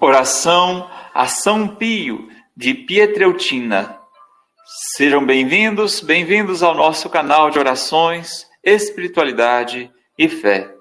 [0.00, 3.98] Oração a São Pio de Pietreutina.
[4.94, 10.72] Sejam bem-vindos, bem-vindos ao nosso canal de orações, espiritualidade e fé.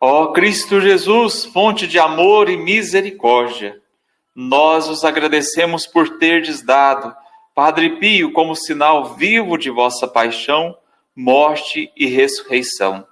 [0.00, 3.80] Ó Cristo Jesus, fonte de amor e misericórdia,
[4.34, 7.14] nós os agradecemos por terdes dado
[7.54, 10.76] Padre Pio como sinal vivo de vossa paixão,
[11.14, 13.06] morte e ressurreição.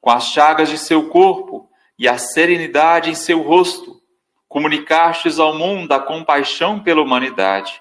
[0.00, 3.95] Com as chagas de seu corpo e a serenidade em seu rosto,
[4.48, 7.80] comunicastes ao mundo a compaixão pela humanidade.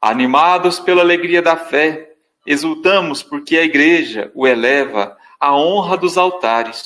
[0.00, 2.12] Animados pela alegria da fé,
[2.46, 6.82] exultamos porque a Igreja o eleva à honra dos altares,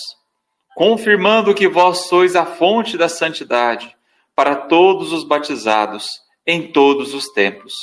[0.75, 3.95] confirmando que vós sois a fonte da santidade
[4.34, 6.09] para todos os batizados
[6.47, 7.75] em todos os tempos.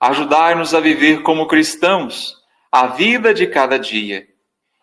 [0.00, 2.36] Ajudai-nos a viver como cristãos
[2.70, 4.26] a vida de cada dia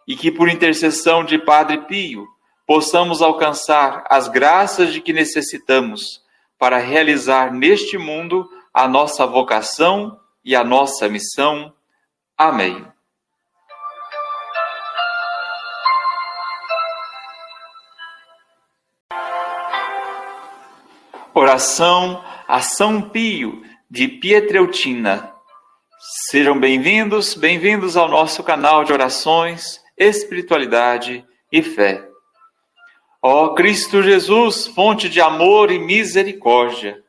[0.07, 2.27] e que, por intercessão de Padre Pio,
[2.65, 6.23] possamos alcançar as graças de que necessitamos
[6.57, 11.73] para realizar neste mundo a nossa vocação e a nossa missão.
[12.37, 12.85] Amém.
[21.33, 25.33] Oração a São Pio de Pietreutina.
[26.29, 32.14] Sejam bem-vindos, bem-vindos ao nosso canal de orações, espiritualidade e fé.
[33.27, 37.03] Ó Cristo Jesus, fonte de amor e misericórdia,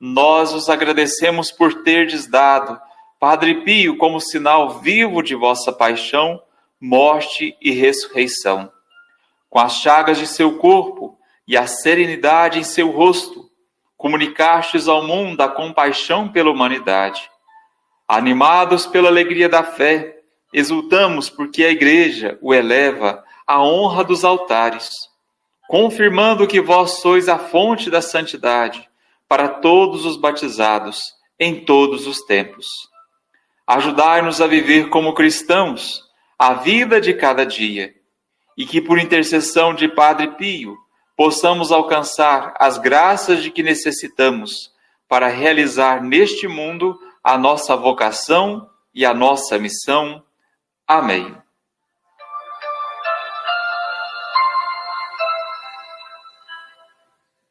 [0.00, 2.80] nós os agradecemos por terdes dado
[3.20, 6.42] Padre Pio como sinal vivo de vossa paixão,
[6.80, 8.72] morte e ressurreição.
[9.50, 13.50] Com as chagas de seu corpo e a serenidade em seu rosto,
[13.94, 17.30] comunicastes ao mundo a compaixão pela humanidade.
[18.08, 20.16] Animados pela alegria da fé,
[20.50, 25.08] exultamos porque a Igreja o eleva à honra dos altares
[25.68, 28.88] confirmando que vós sois a fonte da santidade
[29.28, 30.98] para todos os batizados
[31.38, 32.66] em todos os tempos.
[33.66, 36.02] Ajudai-nos a viver como cristãos
[36.38, 37.94] a vida de cada dia
[38.56, 40.74] e que, por intercessão de Padre Pio,
[41.14, 44.72] possamos alcançar as graças de que necessitamos
[45.06, 50.22] para realizar neste mundo a nossa vocação e a nossa missão.
[50.86, 51.36] Amém.